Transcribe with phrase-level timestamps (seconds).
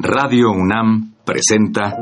[0.00, 1.92] Radio UNAM presenta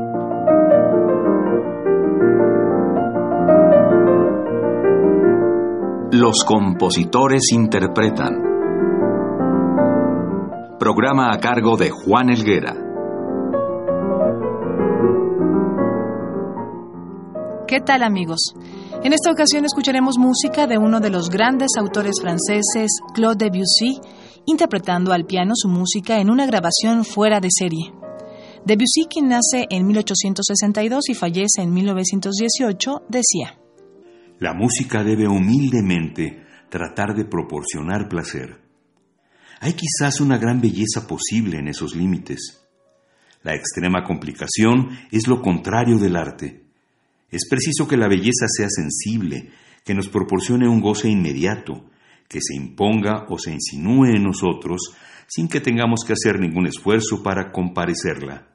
[6.11, 8.35] Los compositores interpretan.
[10.79, 12.75] Programa a cargo de Juan Elguera.
[17.67, 18.53] ¿Qué tal amigos?
[19.03, 23.99] En esta ocasión escucharemos música de uno de los grandes autores franceses, Claude Debussy,
[24.47, 27.91] interpretando al piano su música en una grabación fuera de serie.
[28.65, 33.59] Debussy, quien nace en 1862 y fallece en 1918, decía,
[34.39, 38.61] La música debe humildemente tratar de proporcionar placer.
[39.59, 42.65] Hay quizás una gran belleza posible en esos límites.
[43.43, 46.63] La extrema complicación es lo contrario del arte.
[47.29, 49.49] Es preciso que la belleza sea sensible,
[49.83, 51.89] que nos proporcione un goce inmediato,
[52.27, 54.93] que se imponga o se insinúe en nosotros
[55.27, 58.47] sin que tengamos que hacer ningún esfuerzo para comparecerla.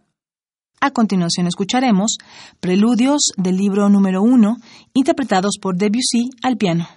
[0.80, 2.16] A continuación escucharemos
[2.60, 4.56] Preludios del libro número uno,
[4.94, 6.88] interpretados por Debussy al piano.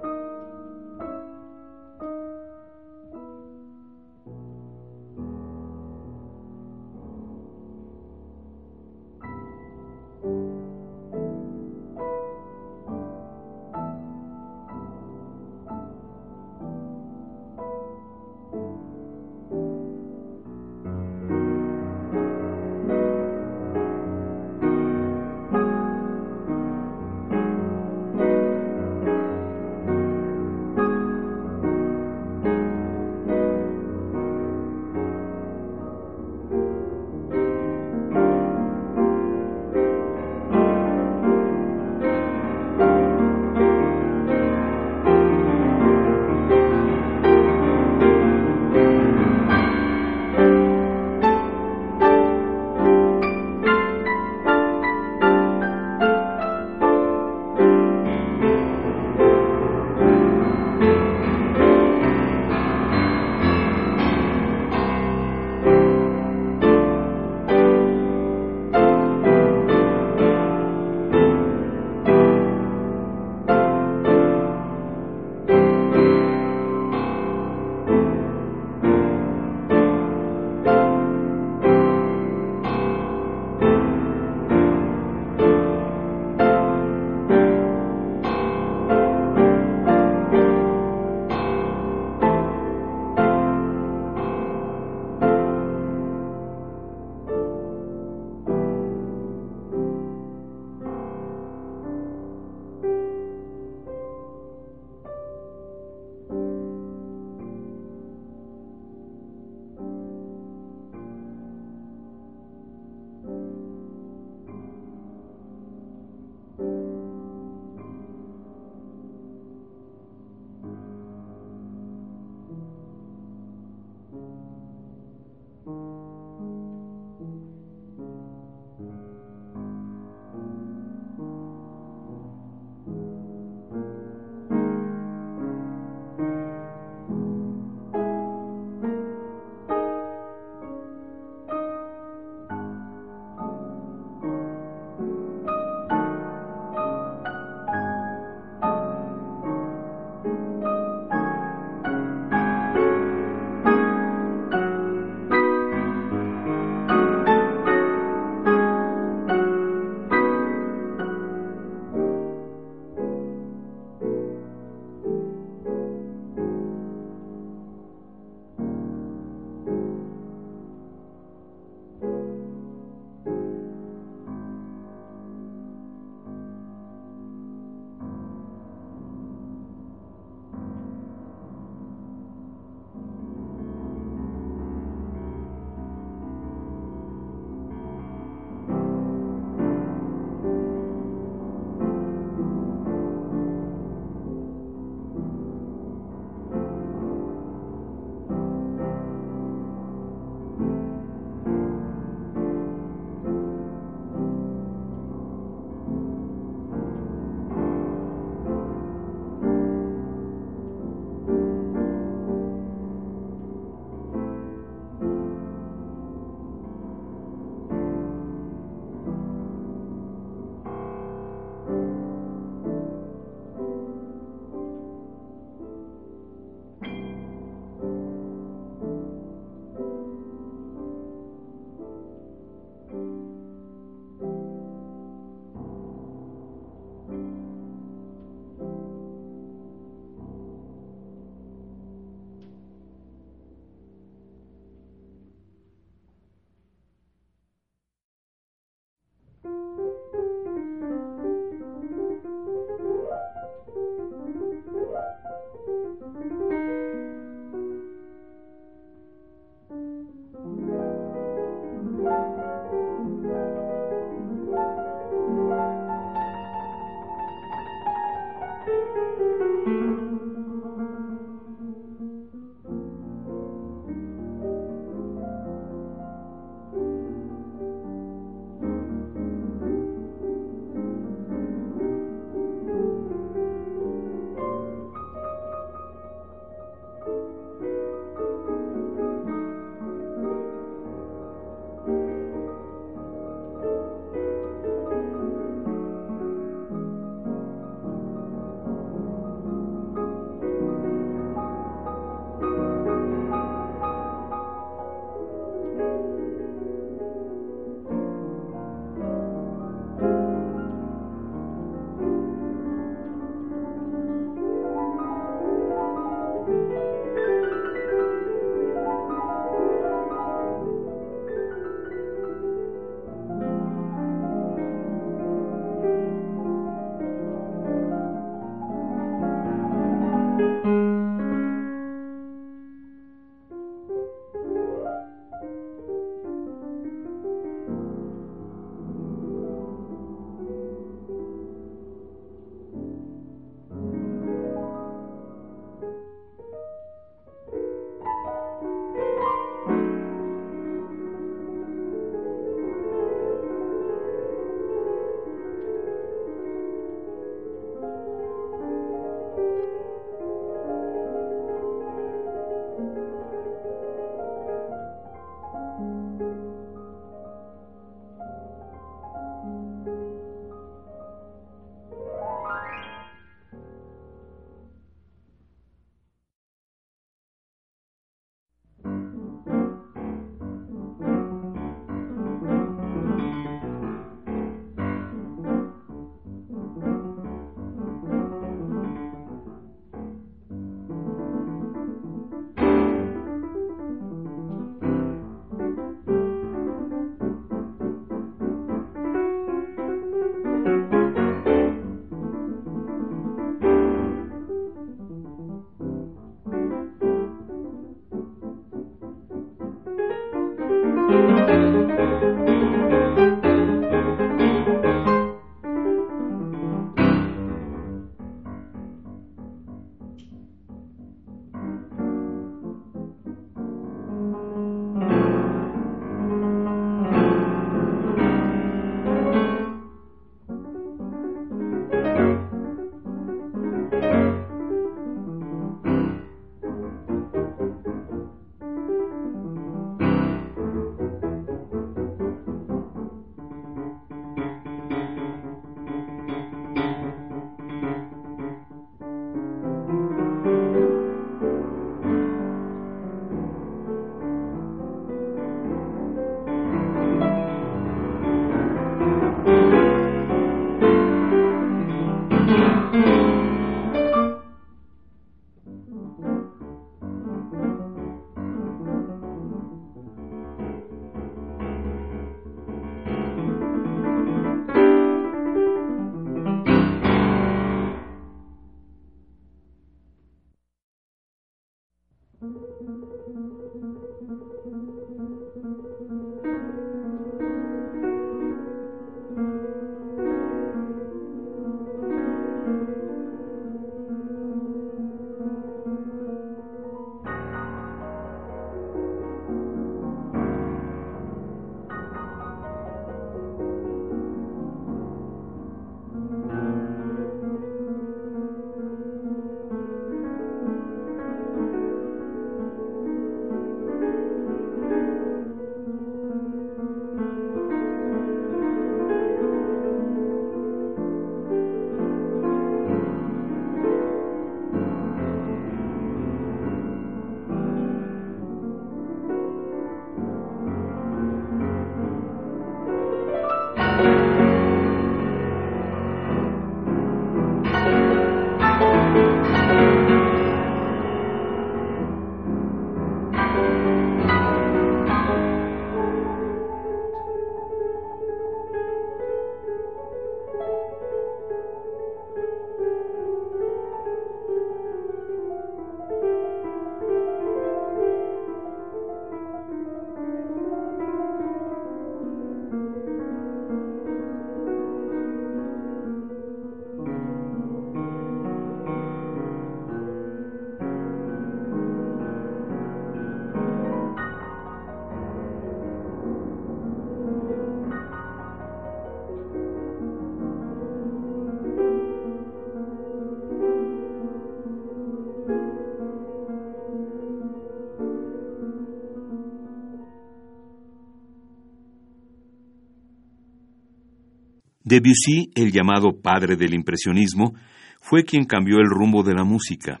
[594.86, 597.54] Debussy, el llamado padre del impresionismo,
[598.00, 600.00] fue quien cambió el rumbo de la música.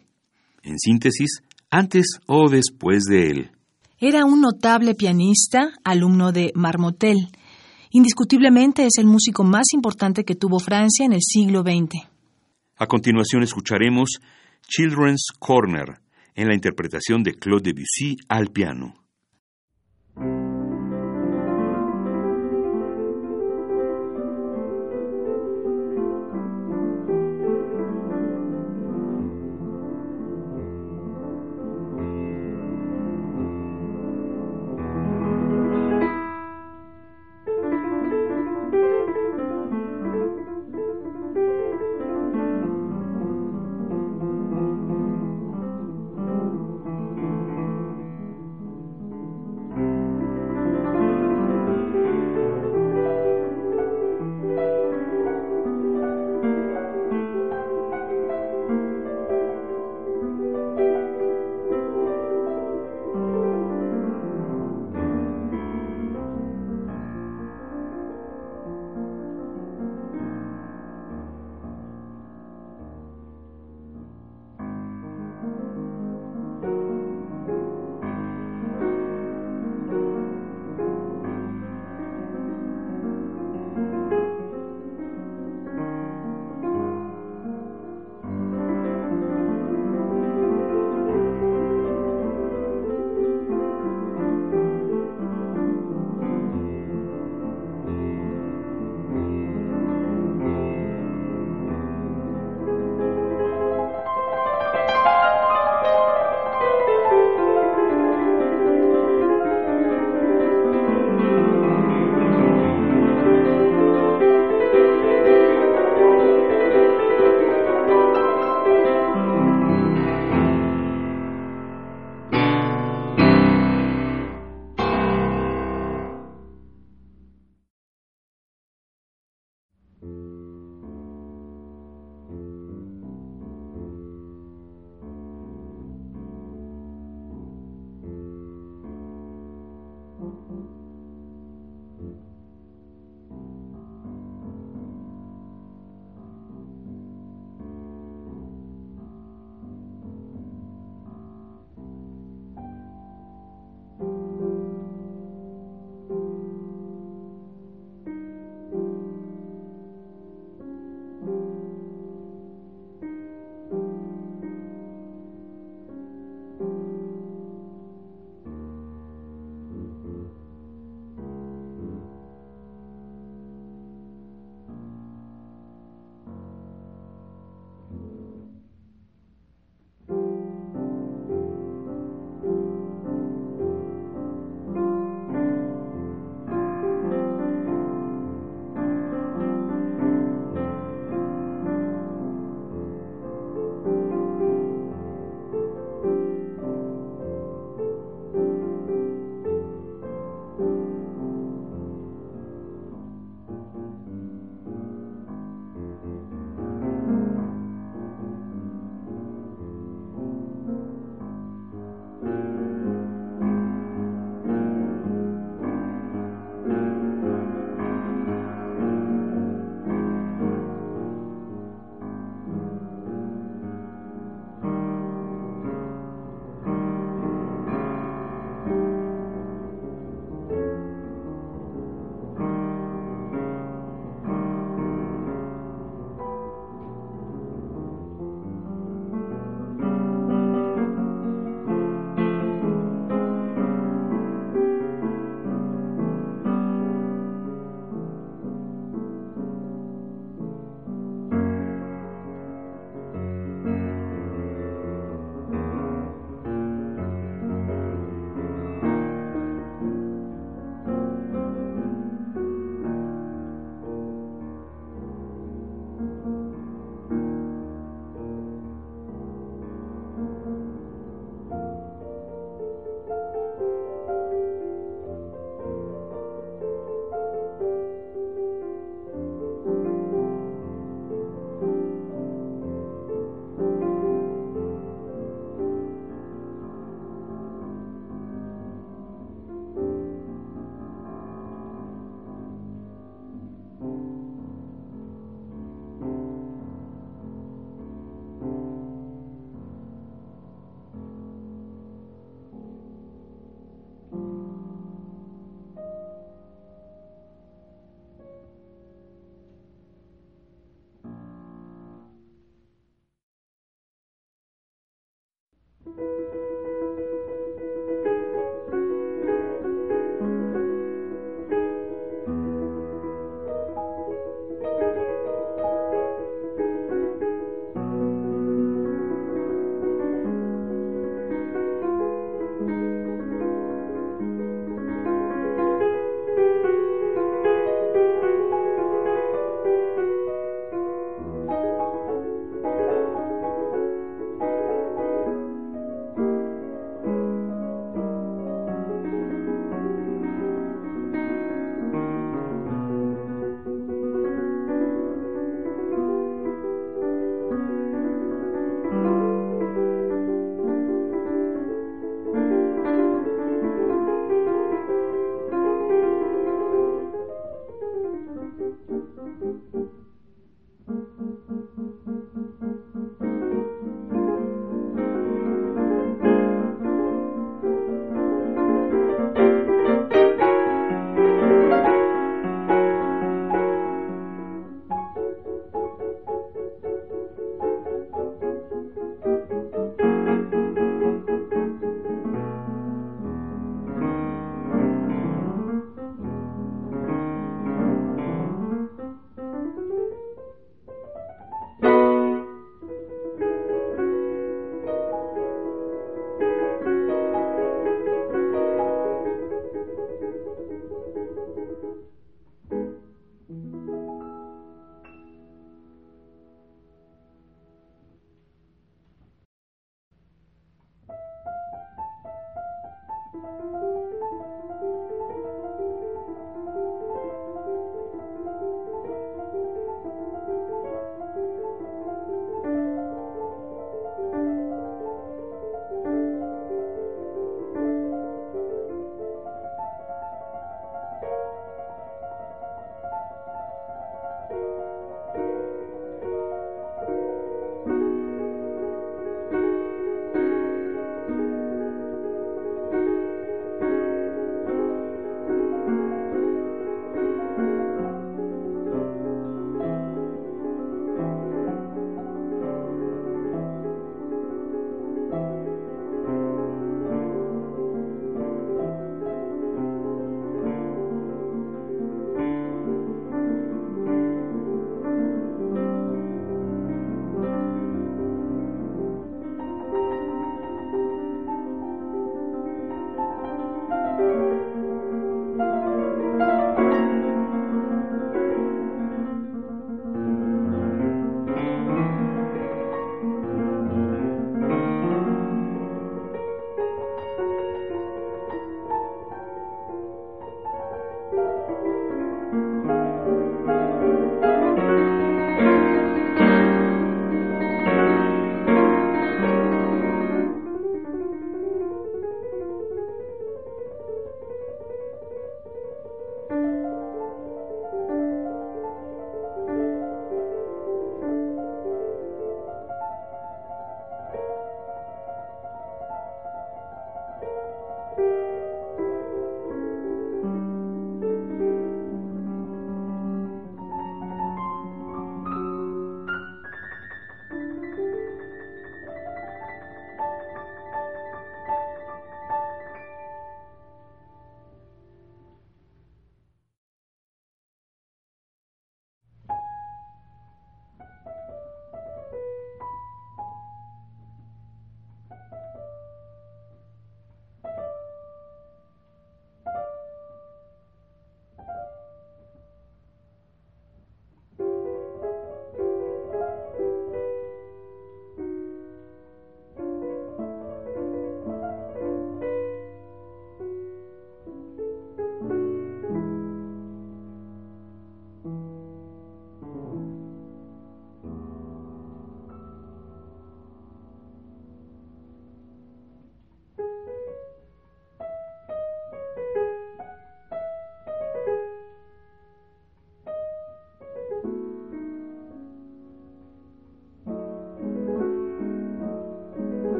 [0.62, 3.50] En síntesis, antes o después de él.
[3.98, 7.16] Era un notable pianista, alumno de Marmotel.
[7.90, 12.06] Indiscutiblemente es el músico más importante que tuvo Francia en el siglo XX.
[12.76, 14.20] A continuación escucharemos
[14.68, 15.98] Children's Corner
[16.36, 18.94] en la interpretación de Claude Debussy al piano.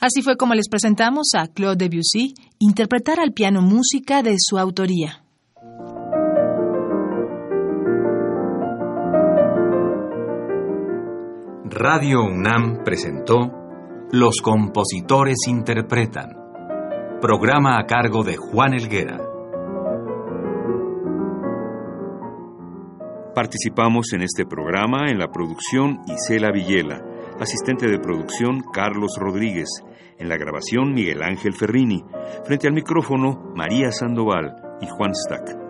[0.00, 5.22] Así fue como les presentamos a Claude Debussy interpretar al piano música de su autoría.
[11.72, 13.52] Radio UNAM presentó
[14.10, 16.36] Los compositores interpretan.
[17.20, 19.18] Programa a cargo de Juan Elguera.
[23.34, 27.02] Participamos en este programa en la producción Isela Villela,
[27.40, 29.68] asistente de producción Carlos Rodríguez,
[30.18, 32.04] en la grabación Miguel Ángel Ferrini,
[32.44, 35.69] frente al micrófono María Sandoval y Juan Stack.